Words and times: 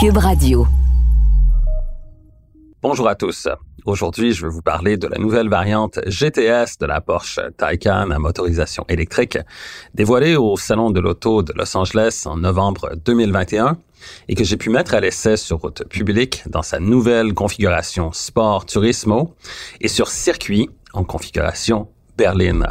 Cube 0.00 0.18
Radio. 0.18 0.64
Bonjour 2.82 3.08
à 3.08 3.16
tous. 3.16 3.48
Aujourd'hui, 3.84 4.32
je 4.32 4.46
vais 4.46 4.52
vous 4.52 4.62
parler 4.62 4.96
de 4.96 5.08
la 5.08 5.18
nouvelle 5.18 5.48
variante 5.48 5.98
GTS 6.06 6.78
de 6.78 6.86
la 6.86 7.00
Porsche 7.00 7.40
Taycan 7.56 8.12
à 8.12 8.18
motorisation 8.20 8.84
électrique, 8.88 9.38
dévoilée 9.94 10.36
au 10.36 10.56
Salon 10.56 10.90
de 10.90 11.00
l'Auto 11.00 11.42
de 11.42 11.52
Los 11.52 11.76
Angeles 11.76 12.22
en 12.26 12.36
novembre 12.36 12.90
2021 13.04 13.76
et 14.28 14.36
que 14.36 14.44
j'ai 14.44 14.56
pu 14.56 14.70
mettre 14.70 14.94
à 14.94 15.00
l'essai 15.00 15.36
sur 15.36 15.58
route 15.58 15.82
publique 15.88 16.44
dans 16.46 16.62
sa 16.62 16.78
nouvelle 16.78 17.34
configuration 17.34 18.12
Sport 18.12 18.66
Turismo 18.66 19.34
et 19.80 19.88
sur 19.88 20.06
circuit 20.10 20.70
en 20.92 21.02
configuration 21.02 21.88
berline. 22.18 22.66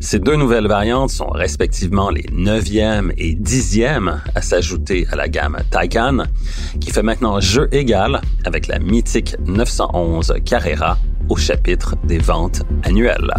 Ces 0.00 0.18
deux 0.18 0.36
nouvelles 0.36 0.66
variantes 0.66 1.10
sont 1.10 1.28
respectivement 1.28 2.10
les 2.10 2.22
9e 2.22 3.12
et 3.16 3.34
10e 3.34 4.18
à 4.34 4.42
s'ajouter 4.42 5.06
à 5.12 5.16
la 5.16 5.28
gamme 5.28 5.58
Taycan, 5.70 6.24
qui 6.80 6.90
fait 6.90 7.02
maintenant 7.02 7.38
jeu 7.40 7.68
égal 7.70 8.20
avec 8.44 8.66
la 8.66 8.78
mythique 8.78 9.36
911 9.46 10.34
Carrera 10.44 10.98
au 11.28 11.36
chapitre 11.36 11.94
des 12.04 12.18
ventes 12.18 12.62
annuelles. 12.82 13.32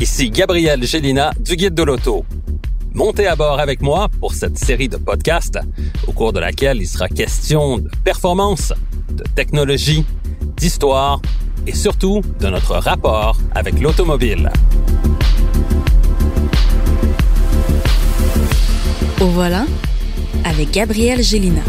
Ici 0.00 0.30
Gabriel 0.30 0.82
Gélina 0.84 1.32
du 1.38 1.56
Guide 1.56 1.74
de 1.74 1.82
l'Auto. 1.82 2.24
Montez 2.94 3.26
à 3.26 3.36
bord 3.36 3.60
avec 3.60 3.82
moi 3.82 4.08
pour 4.18 4.32
cette 4.32 4.58
série 4.58 4.88
de 4.88 4.96
podcasts 4.96 5.58
au 6.06 6.12
cours 6.12 6.32
de 6.32 6.40
laquelle 6.40 6.78
il 6.78 6.88
sera 6.88 7.08
question 7.08 7.78
de 7.78 7.90
performance, 8.02 8.72
de 9.10 9.22
technologie, 9.34 10.04
d'histoire 10.58 11.20
et 11.66 11.74
surtout 11.74 12.22
de 12.40 12.48
notre 12.48 12.74
rapport 12.74 13.36
avec 13.54 13.80
l'automobile. 13.80 14.50
Au 19.20 19.26
voilà 19.26 19.64
avec 20.44 20.70
Gabriel 20.70 21.22
Gélina. 21.22 21.62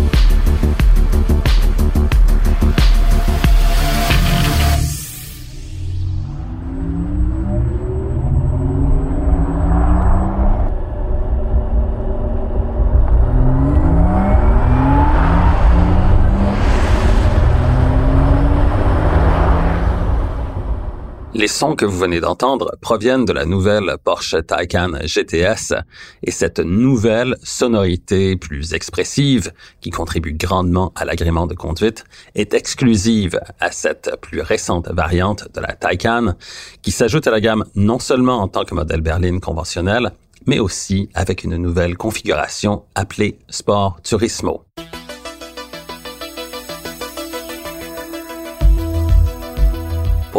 Les 21.40 21.48
sons 21.48 21.78
que 21.78 21.86
vous 21.86 21.98
venez 21.98 22.20
d'entendre 22.20 22.76
proviennent 22.82 23.24
de 23.24 23.32
la 23.32 23.46
nouvelle 23.46 23.96
Porsche 24.04 24.36
Taycan 24.46 24.92
GTS 25.06 25.74
et 26.22 26.32
cette 26.32 26.60
nouvelle 26.60 27.38
sonorité 27.44 28.36
plus 28.36 28.74
expressive 28.74 29.54
qui 29.80 29.90
contribue 29.90 30.34
grandement 30.34 30.92
à 30.98 31.06
l'agrément 31.06 31.48
de 31.48 31.54
conduite 31.54 32.04
est 32.36 32.54
exclusive 32.54 33.40
à 33.62 33.72
cette 33.72 34.18
plus 34.20 34.42
récente 34.42 34.90
variante 34.90 35.48
de 35.54 35.62
la 35.62 35.76
Taycan 35.76 36.34
qui 36.82 36.92
s'ajoute 36.92 37.26
à 37.26 37.32
la 37.32 37.40
gamme 37.40 37.64
non 37.74 38.00
seulement 38.00 38.42
en 38.42 38.50
tant 38.50 38.66
que 38.66 38.76
modèle 38.76 39.00
berline 39.00 39.40
conventionnel, 39.40 40.12
mais 40.46 40.60
aussi 40.60 41.08
avec 41.14 41.46
une 41.46 41.56
nouvelle 41.56 41.96
configuration 41.96 42.84
appelée 42.96 43.40
Sport 43.48 44.02
Turismo. 44.04 44.66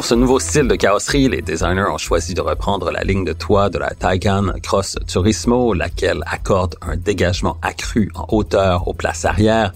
Pour 0.01 0.07
ce 0.07 0.15
nouveau 0.15 0.41
style 0.41 0.67
de 0.67 0.77
carrosserie, 0.77 1.29
les 1.29 1.43
designers 1.43 1.91
ont 1.93 1.99
choisi 1.99 2.33
de 2.33 2.41
reprendre 2.41 2.91
la 2.91 3.03
ligne 3.03 3.23
de 3.23 3.35
toit 3.35 3.69
de 3.69 3.77
la 3.77 3.91
Taycan 3.91 4.47
Cross 4.63 4.97
Turismo, 5.07 5.75
laquelle 5.75 6.23
accorde 6.25 6.77
un 6.81 6.97
dégagement 6.97 7.59
accru 7.61 8.11
en 8.15 8.25
hauteur 8.31 8.89
aux 8.89 8.95
places 8.95 9.27
arrière, 9.27 9.75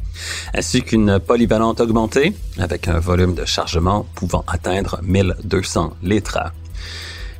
ainsi 0.55 0.81
qu'une 0.81 1.19
polyvalente 1.19 1.81
augmentée 1.81 2.33
avec 2.57 2.89
un 2.89 3.01
volume 3.01 3.35
de 3.35 3.45
chargement 3.45 4.07
pouvant 4.15 4.47
atteindre 4.49 4.99
1200 5.03 5.93
litres. 6.03 6.39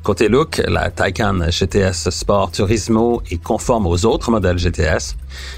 Côté 0.05 0.29
look, 0.29 0.61
la 0.69 0.91
Taycan 0.91 1.49
GTS 1.49 2.11
Sport 2.11 2.51
Turismo 2.51 3.23
est 3.31 3.43
conforme 3.43 3.87
aux 3.87 4.05
autres 4.05 4.31
modèles 4.31 4.59
GTS, 4.59 5.17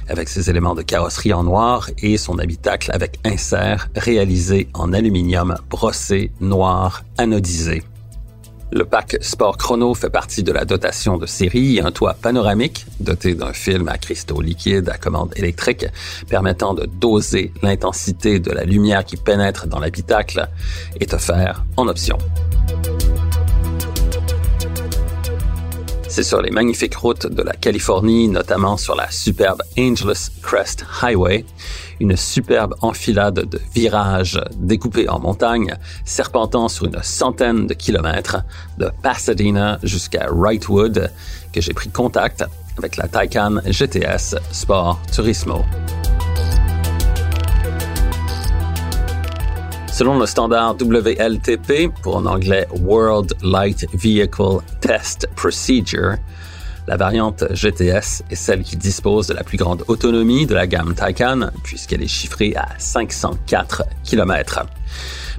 avec 0.09 0.29
ses 0.29 0.49
éléments 0.49 0.77
de 0.77 0.83
carrosserie 0.83 1.33
en 1.33 1.43
noir 1.43 1.91
et 2.01 2.17
son 2.17 2.39
habitacle 2.39 2.93
avec 2.93 3.19
insert 3.25 3.89
réalisé 3.97 4.69
en 4.73 4.93
aluminium 4.93 5.57
brossé 5.69 6.31
noir 6.41 7.03
anodisé. 7.19 7.83
Le 8.71 8.85
pack 8.85 9.17
Sport 9.21 9.57
Chrono 9.57 9.95
fait 9.95 10.11
partie 10.11 10.45
de 10.45 10.53
la 10.53 10.65
dotation 10.65 11.19
de 11.19 11.27
série, 11.27 11.81
un 11.81 11.91
toit 11.91 12.15
panoramique 12.15 12.87
doté 13.01 13.35
d'un 13.35 13.53
film 13.53 13.89
à 13.89 13.99
cristaux 13.99 14.41
liquides 14.41 14.89
à 14.89 14.97
commande 14.97 15.33
électrique 15.35 15.87
permettant 16.29 16.73
de 16.73 16.87
doser 16.87 17.53
l'intensité 17.63 18.39
de 18.39 18.53
la 18.53 18.63
lumière 18.63 19.05
qui 19.05 19.17
pénètre 19.17 19.67
dans 19.67 19.81
l'habitacle 19.81 20.49
est 21.01 21.15
offert 21.15 21.65
en 21.77 21.89
option. 21.89 22.19
C'est 26.17 26.23
sur 26.23 26.41
les 26.41 26.51
magnifiques 26.51 26.95
routes 26.95 27.27
de 27.27 27.43
la 27.43 27.53
Californie, 27.53 28.27
notamment 28.27 28.79
sur 28.79 28.95
la 28.95 29.11
superbe 29.11 29.61
Angeles 29.79 30.31
Crest 30.41 30.83
Highway, 31.03 31.45
une 32.01 32.17
superbe 32.17 32.75
enfilade 32.81 33.45
de 33.47 33.61
virages 33.75 34.41
découpés 34.57 35.11
en 35.11 35.21
montagnes, 35.21 35.77
serpentant 36.07 36.69
sur 36.69 36.87
une 36.87 37.03
centaine 37.03 37.67
de 37.67 37.75
kilomètres 37.75 38.39
de 38.79 38.91
Pasadena 39.03 39.79
jusqu'à 39.83 40.29
Wrightwood, 40.33 41.13
que 41.53 41.61
j'ai 41.61 41.75
pris 41.75 41.91
contact 41.91 42.47
avec 42.79 42.97
la 42.97 43.09
Taycan 43.09 43.57
GTS 43.67 44.37
Sport 44.53 44.99
Turismo. 45.13 45.67
Selon 49.97 50.19
le 50.19 50.27
standard 50.27 50.77
WLTP, 50.79 51.91
pour 52.03 52.17
en 52.17 52.27
anglais 52.27 52.69
World 52.83 53.33
Light 53.43 53.87
Vehicle 53.95 54.59
Test 54.83 55.27
Procedure, 55.37 56.17
la 56.87 56.97
variante 56.97 57.45
GTS 57.53 58.23
est 58.31 58.35
celle 58.35 58.63
qui 58.63 58.77
dispose 58.77 59.27
de 59.27 59.35
la 59.35 59.43
plus 59.43 59.59
grande 59.59 59.85
autonomie 59.89 60.47
de 60.47 60.55
la 60.55 60.67
gamme 60.67 60.95
Taycan, 60.95 61.51
puisqu'elle 61.63 62.03
est 62.03 62.09
chiffrée 62.09 62.55
à 62.57 62.69
504 62.79 63.85
km. 64.05 64.67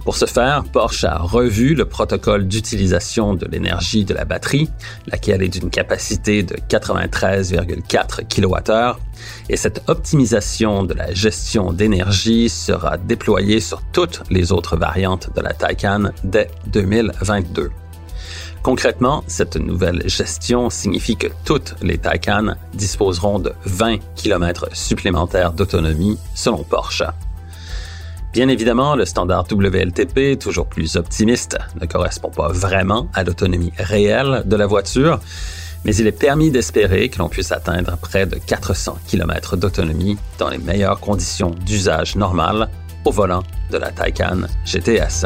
Pour 0.03 0.15
ce 0.15 0.25
faire, 0.25 0.63
Porsche 0.63 1.05
a 1.05 1.17
revu 1.17 1.73
le 1.73 1.85
protocole 1.85 2.47
d'utilisation 2.47 3.33
de 3.33 3.45
l'énergie 3.45 4.05
de 4.05 4.13
la 4.13 4.23
batterie, 4.23 4.69
laquelle 5.07 5.41
est 5.41 5.49
d'une 5.49 5.69
capacité 5.69 6.43
de 6.43 6.55
93,4 6.55 8.27
kWh, 8.27 8.97
et 9.49 9.57
cette 9.57 9.83
optimisation 9.87 10.83
de 10.83 10.93
la 10.93 11.13
gestion 11.13 11.73
d'énergie 11.73 12.49
sera 12.49 12.97
déployée 12.97 13.59
sur 13.59 13.81
toutes 13.91 14.23
les 14.29 14.51
autres 14.51 14.77
variantes 14.77 15.29
de 15.35 15.41
la 15.41 15.53
Taycan 15.53 16.11
dès 16.23 16.49
2022. 16.67 17.69
Concrètement, 18.63 19.23
cette 19.27 19.55
nouvelle 19.55 20.07
gestion 20.09 20.69
signifie 20.69 21.15
que 21.15 21.27
toutes 21.45 21.75
les 21.81 21.97
Taycan 21.97 22.55
disposeront 22.73 23.39
de 23.39 23.53
20 23.65 23.97
km 24.15 24.67
supplémentaires 24.73 25.53
d'autonomie 25.53 26.17
selon 26.35 26.63
Porsche. 26.63 27.03
Bien 28.33 28.49
évidemment, 28.49 28.95
le 28.95 29.05
standard 29.05 29.45
WLTP, 29.49 30.37
toujours 30.37 30.67
plus 30.67 30.95
optimiste, 30.95 31.57
ne 31.79 31.85
correspond 31.85 32.29
pas 32.29 32.49
vraiment 32.49 33.07
à 33.13 33.23
l'autonomie 33.23 33.71
réelle 33.77 34.43
de 34.45 34.55
la 34.55 34.67
voiture, 34.67 35.19
mais 35.85 35.95
il 35.95 36.05
est 36.05 36.11
permis 36.11 36.51
d'espérer 36.51 37.09
que 37.09 37.19
l'on 37.19 37.29
puisse 37.29 37.51
atteindre 37.51 37.97
près 37.97 38.25
de 38.25 38.35
400 38.35 38.99
km 39.07 39.55
d'autonomie 39.55 40.17
dans 40.37 40.49
les 40.49 40.57
meilleures 40.57 40.99
conditions 40.99 41.51
d'usage 41.65 42.15
normal 42.15 42.69
au 43.05 43.11
volant 43.11 43.43
de 43.71 43.77
la 43.77 43.91
Taycan 43.91 44.41
GTS. 44.65 45.25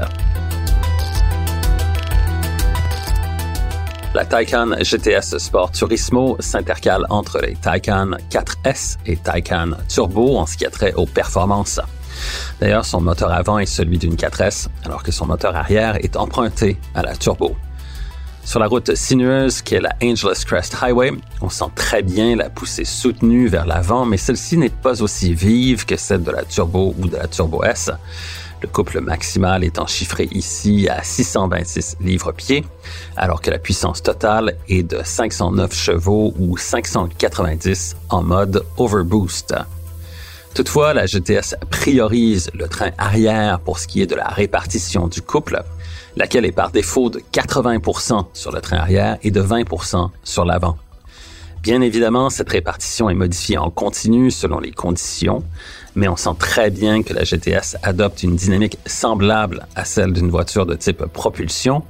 La 4.14 4.26
Taycan 4.26 4.72
GTS 4.82 5.38
Sport 5.38 5.72
Turismo 5.72 6.36
s'intercale 6.42 7.06
entre 7.10 7.40
les 7.40 7.56
Taycan 7.56 8.12
4S 8.30 8.98
et 9.06 9.16
Taycan 9.16 9.70
Turbo 9.88 10.38
en 10.38 10.46
ce 10.46 10.58
qui 10.58 10.66
a 10.66 10.70
trait 10.70 10.94
aux 10.96 11.06
performances. 11.06 11.80
D'ailleurs, 12.60 12.84
son 12.84 13.00
moteur 13.00 13.32
avant 13.32 13.58
est 13.58 13.66
celui 13.66 13.98
d'une 13.98 14.16
4S, 14.16 14.68
alors 14.84 15.04
que 15.04 15.14
son 15.14 15.28
moteur 15.28 15.56
arrière 15.56 15.96
est 16.04 16.18
emprunté 16.18 16.78
à 16.94 17.04
la 17.04 17.16
turbo. 17.16 17.56
Sur 18.44 18.60
la 18.60 18.68
route 18.68 18.96
sinueuse 18.96 19.62
qui 19.62 19.76
est 19.76 19.80
la 19.82 19.96
Angeles 20.04 20.44
Crest 20.46 20.76
Highway, 20.82 21.12
on 21.40 21.50
sent 21.50 21.72
très 21.76 22.02
bien 22.02 22.36
la 22.36 22.50
poussée 22.50 22.84
soutenue 22.84 23.48
vers 23.48 23.66
l'avant, 23.66 24.06
mais 24.06 24.18
celle-ci 24.18 24.58
n'est 24.58 24.70
pas 24.70 25.02
aussi 25.02 25.34
vive 25.34 25.86
que 25.86 25.96
celle 25.96 26.24
de 26.24 26.32
la 26.32 26.44
Turbo 26.44 26.94
ou 27.00 27.08
de 27.08 27.16
la 27.16 27.28
Turbo 27.28 27.64
S. 27.64 27.92
Le 28.62 28.68
couple 28.68 29.02
maximal 29.02 29.64
étant 29.64 29.88
chiffré 29.88 30.28
ici 30.32 30.88
à 30.88 31.02
626 31.02 31.98
livres-pieds, 32.00 32.64
alors 33.18 33.42
que 33.42 33.50
la 33.50 33.58
puissance 33.58 34.04
totale 34.04 34.56
est 34.70 34.84
de 34.84 35.02
509 35.04 35.74
chevaux 35.74 36.34
ou 36.38 36.58
590 36.58 37.96
en 38.10 38.22
mode 38.22 38.64
overboost. 38.78 39.56
Toutefois, 40.54 40.94
la 40.94 41.08
GTS 41.08 41.56
priorise 41.72 42.52
le 42.54 42.68
train 42.68 42.92
arrière 43.00 43.60
pour 43.62 43.80
ce 43.80 43.88
qui 43.88 44.02
est 44.02 44.08
de 44.08 44.16
la 44.16 44.28
répartition 44.28 45.08
du 45.08 45.22
couple, 45.22 45.64
laquelle 46.16 46.46
est 46.46 46.52
par 46.52 46.70
défaut 46.70 47.10
de 47.10 47.20
80% 47.32 48.26
sur 48.34 48.52
le 48.52 48.62
train 48.62 48.78
arrière 48.78 49.18
et 49.24 49.32
de 49.32 49.42
20% 49.42 50.10
sur 50.24 50.46
l'avant. 50.46 50.78
Bien 51.62 51.82
évidemment, 51.82 52.32
cette 52.32 52.50
répartition 52.50 53.08
est 53.12 53.14
modifiée 53.14 53.60
en 53.60 53.70
continu 53.70 54.32
selon 54.32 54.60
les 54.60 54.72
conditions, 54.72 55.44
mais 55.94 56.08
on 56.08 56.16
sent 56.16 56.36
très 56.40 56.72
bien 56.72 57.04
que 57.04 57.14
la 57.14 57.24
GTS 57.24 57.78
adopte 57.84 58.24
une 58.24 58.36
dynamique 58.36 58.80
semblable 58.88 59.68
à 59.76 59.86
celle 59.86 60.12
d'une 60.12 60.32
voiture 60.32 60.66
de 60.66 60.74
type 60.74 61.06
propulsion, 61.06 61.84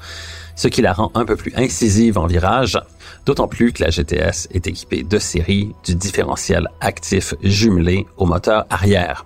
ce 0.58 0.68
qui 0.68 0.82
la 0.82 0.92
rend 0.92 1.12
un 1.16 1.24
peu 1.24 1.38
plus 1.38 1.54
incisive 1.56 2.18
en 2.18 2.28
virage, 2.28 2.78
d'autant 3.26 3.48
plus 3.48 3.72
que 3.72 3.82
la 3.82 3.92
GTS 3.92 4.50
est 4.52 4.68
équipée 4.68 5.04
de 5.04 5.20
série 5.20 5.74
du 5.86 5.96
différentiel 5.96 6.68
actif 6.82 7.34
jumelé 7.42 8.08
au 8.18 8.26
moteur 8.26 8.66
arrière. 8.70 9.26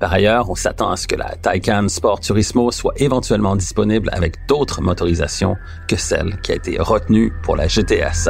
Par 0.00 0.12
ailleurs, 0.12 0.50
on 0.50 0.56
s'attend 0.56 0.90
à 0.90 0.96
ce 0.96 1.06
que 1.06 1.14
la 1.14 1.36
Taycan 1.36 1.88
Sport 1.88 2.18
Turismo 2.18 2.72
soit 2.72 2.94
éventuellement 2.96 3.54
disponible 3.54 4.10
avec 4.12 4.34
d'autres 4.48 4.82
motorisations 4.82 5.56
que 5.86 5.96
celle 5.96 6.40
qui 6.40 6.50
a 6.50 6.56
été 6.56 6.78
retenue 6.80 7.32
pour 7.44 7.54
la 7.54 7.68
GTS. 7.68 8.28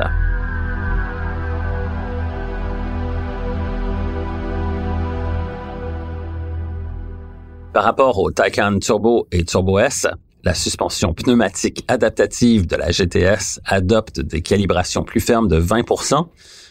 Par 7.77 7.85
rapport 7.85 8.19
au 8.21 8.31
Taycan 8.31 8.79
Turbo 8.79 9.29
et 9.33 9.45
Turbo 9.45 9.79
S, 9.79 10.07
la 10.45 10.55
suspension 10.55 11.13
pneumatique 11.13 11.85
adaptative 11.89 12.67
de 12.67 12.75
la 12.75 12.91
GTS 12.91 13.61
adopte 13.67 14.19
des 14.19 14.41
calibrations 14.41 15.05
plus 15.05 15.21
fermes 15.21 15.47
de 15.47 15.61
20% 15.61 16.27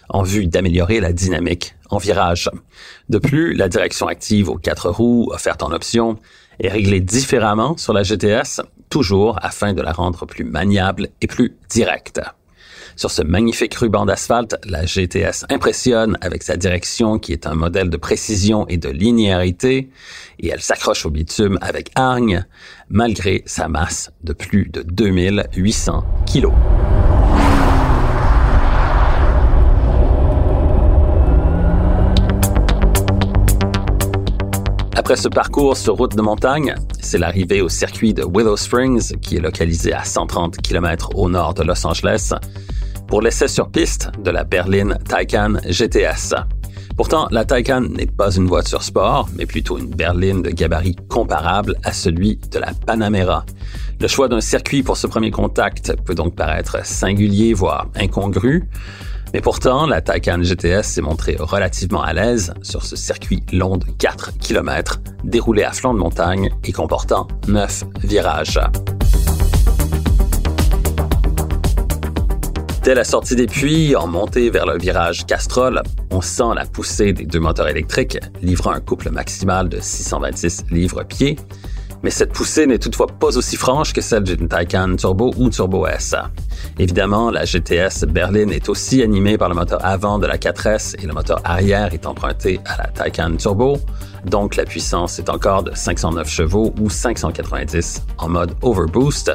en 0.10 0.24
vue 0.24 0.48
d'améliorer 0.48 1.00
la 1.00 1.14
dynamique 1.14 1.76
en 1.92 2.00
virage. 2.00 2.50
De 3.10 3.20
plus, 3.20 3.54
la 3.54 3.70
direction 3.70 4.08
active 4.08 4.50
aux 4.50 4.58
quatre 4.58 4.90
roues 4.90 5.30
offerte 5.32 5.62
en 5.62 5.72
option 5.74 6.18
est 6.60 6.70
réglée 6.70 7.02
différemment 7.02 7.78
sur 7.78 7.94
la 7.94 8.02
GTS, 8.02 8.62
toujours 8.90 9.38
afin 9.44 9.74
de 9.74 9.84
la 9.84 9.92
rendre 9.92 10.26
plus 10.26 10.44
maniable 10.44 11.10
et 11.22 11.28
plus 11.28 11.56
directe. 11.70 12.20
Sur 12.98 13.12
ce 13.12 13.22
magnifique 13.22 13.76
ruban 13.76 14.06
d'asphalte, 14.06 14.56
la 14.64 14.86
GTS 14.86 15.46
impressionne 15.50 16.18
avec 16.22 16.44
sa 16.44 16.56
direction 16.56 17.20
qui 17.20 17.34
est 17.34 17.46
un 17.46 17.54
modèle 17.54 17.90
de 17.90 17.98
précision 17.98 18.66
et 18.70 18.78
de 18.78 18.88
linéarité, 18.88 19.90
et 20.40 20.48
elle 20.48 20.62
s'accroche 20.62 21.06
au 21.06 21.10
bitume 21.10 21.58
avec 21.62 21.92
hargne, 21.96 22.46
malgré 22.90 23.44
sa 23.46 23.68
masse 23.68 24.12
de 24.24 24.32
plus 24.32 24.70
de 24.70 24.82
2800 24.82 26.06
kilos. 26.26 26.54
Après 34.96 35.18
ce 35.18 35.28
parcours 35.28 35.76
sur 35.76 35.98
route 35.98 36.16
de 36.16 36.22
montagne, 36.22 36.74
c'est 37.02 37.18
l'arrivée 37.18 37.62
au 37.62 37.68
circuit 37.68 38.14
de 38.14 38.24
Willow 38.24 38.56
Springs, 38.56 39.18
qui 39.20 39.36
est 39.36 39.42
localisé 39.42 39.92
à 39.92 40.06
130 40.06 40.58
km 40.58 41.10
au 41.16 41.30
nord 41.30 41.54
de 41.54 41.64
Los 41.64 41.86
Angeles, 41.86 42.34
pour 43.16 43.22
l'essai 43.22 43.48
sur 43.48 43.70
piste 43.70 44.12
de 44.22 44.30
la 44.30 44.44
berline 44.44 44.98
Taycan 45.08 45.54
GTS. 45.70 46.36
Pourtant, 46.98 47.30
la 47.32 47.46
Taycan 47.46 47.80
n'est 47.80 48.08
pas 48.08 48.36
une 48.36 48.46
voiture 48.46 48.84
sport, 48.84 49.30
mais 49.38 49.46
plutôt 49.46 49.78
une 49.78 49.88
berline 49.88 50.42
de 50.42 50.50
gabarit 50.50 50.98
comparable 51.08 51.78
à 51.86 51.94
celui 51.94 52.42
de 52.52 52.60
la 52.60 52.74
Panamera. 52.74 53.46
Le 54.02 54.10
choix 54.10 54.28
d'un 54.28 54.42
circuit 54.42 54.84
pour 54.84 54.98
ce 54.98 55.08
premier 55.08 55.32
contact 55.32 55.96
peut 56.04 56.14
donc 56.14 56.36
paraître 56.36 56.86
singulier, 56.86 57.54
voire 57.54 57.88
incongru, 57.96 58.68
mais 59.34 59.40
pourtant, 59.40 59.86
la 59.86 60.02
Taycan 60.02 60.42
GTS 60.42 60.84
s'est 60.84 61.02
montrée 61.02 61.38
relativement 61.40 62.04
à 62.04 62.12
l'aise 62.12 62.54
sur 62.64 62.84
ce 62.84 62.98
circuit 62.98 63.44
long 63.54 63.78
de 63.78 63.86
4 63.98 64.40
km, 64.40 65.00
déroulé 65.24 65.64
à 65.64 65.72
flanc 65.72 65.94
de 65.94 66.00
montagne 66.00 66.50
et 66.66 66.74
comportant 66.74 67.30
9 67.48 67.86
virages. 68.04 68.60
Dès 72.86 72.94
la 72.94 73.04
sortie 73.04 73.36
des 73.36 73.48
puits, 73.48 73.96
en 73.96 74.06
montée 74.06 74.52
vers 74.52 74.68
le 74.68 74.78
virage 74.78 75.26
Castrol, 75.26 75.82
on 76.12 76.22
sent 76.22 76.54
la 76.56 76.66
poussée 76.66 77.14
des 77.14 77.26
deux 77.26 77.40
moteurs 77.40 77.68
électriques, 77.68 78.20
livrant 78.44 78.74
un 78.74 78.80
couple 78.80 79.10
maximal 79.10 79.68
de 79.70 79.80
626 79.82 80.66
livres-pieds. 80.70 81.36
Mais 82.06 82.12
cette 82.12 82.34
poussée 82.34 82.68
n'est 82.68 82.78
toutefois 82.78 83.08
pas 83.08 83.36
aussi 83.36 83.56
franche 83.56 83.92
que 83.92 84.00
celle 84.00 84.22
d'une 84.22 84.48
Taycan 84.48 84.96
Turbo 84.96 85.34
ou 85.38 85.50
Turbo 85.50 85.88
S. 85.88 86.14
Évidemment, 86.78 87.32
la 87.32 87.46
GTS 87.46 88.06
berline 88.08 88.52
est 88.52 88.70
aussi 88.70 89.02
animée 89.02 89.40
par 89.40 89.50
le 89.50 89.56
moteur 89.56 89.84
avant 89.84 90.20
de 90.20 90.28
la 90.28 90.38
4S 90.38 91.02
et 91.02 91.08
le 91.08 91.14
moteur 91.14 91.42
arrière 91.44 91.96
est 91.96 92.06
emprunté 92.06 92.60
à 92.64 92.78
la 92.78 92.90
Taycan 92.90 93.38
Turbo, 93.38 93.80
donc 94.24 94.56
la 94.56 94.66
puissance 94.66 95.18
est 95.18 95.32
encore 95.32 95.64
de 95.64 95.72
509 95.74 96.30
chevaux 96.30 96.76
ou 96.80 96.92
590 96.92 98.04
en 98.20 98.30
mode 98.30 98.54
overboost, 98.62 99.32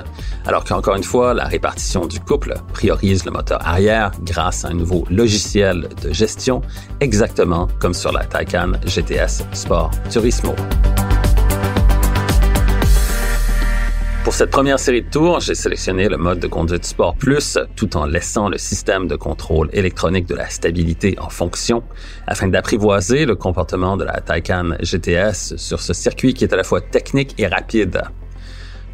alors 0.46 0.62
qu'encore 0.62 0.94
une 0.94 1.02
fois, 1.02 1.34
la 1.34 1.46
répartition 1.46 2.06
du 2.06 2.20
couple 2.20 2.54
priorise 2.72 3.24
le 3.24 3.32
moteur 3.32 3.58
arrière 3.66 4.12
grâce 4.22 4.64
à 4.64 4.68
un 4.68 4.74
nouveau 4.74 5.04
logiciel 5.10 5.88
de 6.04 6.12
gestion, 6.12 6.62
exactement 7.00 7.66
comme 7.80 7.94
sur 7.94 8.12
la 8.12 8.24
Taycan 8.26 8.74
GTS 8.86 9.42
Sport 9.54 9.90
Turismo. 10.08 10.54
Pour 14.30 14.36
cette 14.36 14.52
première 14.52 14.78
série 14.78 15.02
de 15.02 15.10
tours, 15.10 15.40
j'ai 15.40 15.56
sélectionné 15.56 16.08
le 16.08 16.16
mode 16.16 16.38
de 16.38 16.46
conduite 16.46 16.84
Sport 16.84 17.16
Plus 17.16 17.58
tout 17.74 17.96
en 17.96 18.06
laissant 18.06 18.48
le 18.48 18.58
système 18.58 19.08
de 19.08 19.16
contrôle 19.16 19.68
électronique 19.72 20.26
de 20.26 20.36
la 20.36 20.48
stabilité 20.48 21.16
en 21.18 21.28
fonction 21.28 21.82
afin 22.28 22.46
d'apprivoiser 22.46 23.26
le 23.26 23.34
comportement 23.34 23.96
de 23.96 24.04
la 24.04 24.20
Taycan 24.20 24.76
GTS 24.80 25.56
sur 25.56 25.80
ce 25.80 25.92
circuit 25.92 26.32
qui 26.32 26.44
est 26.44 26.52
à 26.52 26.56
la 26.56 26.62
fois 26.62 26.80
technique 26.80 27.34
et 27.38 27.48
rapide. 27.48 28.02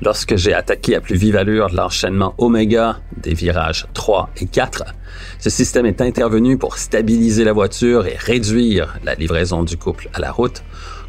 Lorsque 0.00 0.36
j'ai 0.36 0.54
attaqué 0.54 0.96
à 0.96 1.02
plus 1.02 1.16
vive 1.16 1.36
allure 1.36 1.68
l'enchaînement 1.70 2.34
Omega 2.38 3.00
des 3.18 3.34
virages 3.34 3.86
3 3.92 4.30
et 4.40 4.46
4, 4.46 4.84
ce 5.38 5.50
système 5.50 5.84
est 5.84 6.00
intervenu 6.00 6.56
pour 6.56 6.78
stabiliser 6.78 7.44
la 7.44 7.52
voiture 7.52 8.06
et 8.06 8.16
réduire 8.16 8.98
la 9.04 9.14
livraison 9.14 9.64
du 9.64 9.76
couple 9.76 10.08
à 10.14 10.18
la 10.18 10.32
route, 10.32 10.64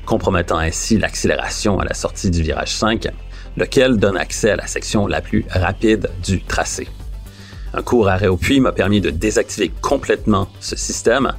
compromettant 0.06 0.58
ainsi 0.58 0.98
l'accélération 0.98 1.80
à 1.80 1.86
la 1.86 1.94
sortie 1.94 2.30
du 2.30 2.42
virage 2.42 2.74
5 2.76 3.08
lequel 3.58 3.98
donne 3.98 4.18
accès 4.18 4.52
à 4.52 4.56
la 4.56 4.68
section 4.68 5.08
la 5.08 5.22
plus 5.22 5.46
rapide 5.50 6.10
du 6.24 6.42
tracé. 6.42 6.88
Un 7.74 7.82
court 7.82 8.08
arrêt 8.08 8.28
au 8.28 8.38
puits 8.38 8.62
m'a 8.62 8.72
permis 8.72 9.02
de 9.02 9.10
désactiver 9.10 9.72
complètement 9.82 10.48
ce 10.62 10.76
système 10.76 11.34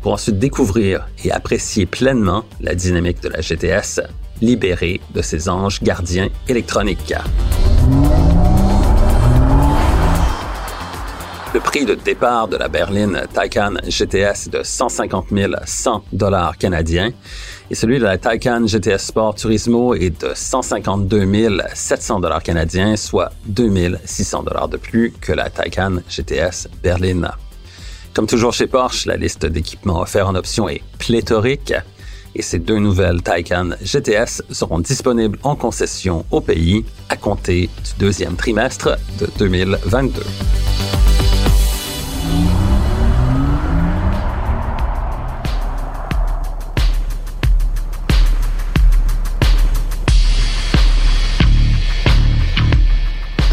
pour 0.00 0.12
ensuite 0.12 0.38
découvrir 0.38 1.08
et 1.24 1.32
apprécier 1.32 1.86
pleinement 1.86 2.44
la 2.60 2.74
dynamique 2.74 3.22
de 3.22 3.28
la 3.28 3.40
GTS 3.40 4.00
libérée 4.40 5.00
de 5.14 5.22
ses 5.22 5.48
anges 5.48 5.82
gardiens 5.82 6.28
électroniques. 6.48 7.14
Le 11.54 11.60
prix 11.60 11.84
de 11.84 11.94
départ 11.94 12.48
de 12.48 12.56
la 12.56 12.68
berline 12.68 13.24
Taycan 13.34 13.74
GTS 13.86 14.46
est 14.46 14.48
de 14.48 14.62
150 14.62 15.26
100 15.66 16.04
dollars 16.10 16.56
canadiens 16.56 17.10
et 17.70 17.74
celui 17.74 17.98
de 17.98 18.04
la 18.04 18.16
Taycan 18.16 18.64
GTS 18.66 18.98
Sport 18.98 19.34
Turismo 19.34 19.94
est 19.94 20.18
de 20.22 20.32
152 20.34 21.28
700 21.74 22.20
dollars 22.20 22.42
canadiens, 22.42 22.96
soit 22.96 23.32
2600 23.44 24.44
dollars 24.44 24.68
de 24.68 24.78
plus 24.78 25.12
que 25.20 25.32
la 25.32 25.50
Taycan 25.50 25.96
GTS 26.08 26.68
berline. 26.82 27.28
Comme 28.14 28.26
toujours 28.26 28.54
chez 28.54 28.66
Porsche, 28.66 29.04
la 29.04 29.18
liste 29.18 29.44
d'équipements 29.44 30.00
offerts 30.00 30.28
en 30.28 30.34
option 30.34 30.70
est 30.70 30.80
pléthorique 30.98 31.74
et 32.34 32.40
ces 32.40 32.60
deux 32.60 32.78
nouvelles 32.78 33.20
Taycan 33.20 33.72
GTS 33.82 34.42
seront 34.50 34.78
disponibles 34.78 35.38
en 35.42 35.54
concession 35.54 36.24
au 36.30 36.40
pays 36.40 36.86
à 37.10 37.16
compter 37.16 37.68
du 37.84 37.90
deuxième 37.98 38.36
trimestre 38.36 38.96
de 39.20 39.28
2022. 39.38 40.22